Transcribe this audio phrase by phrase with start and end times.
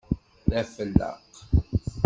[0.49, 1.31] D afellaq!